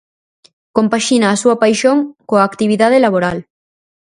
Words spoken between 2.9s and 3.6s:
laboral.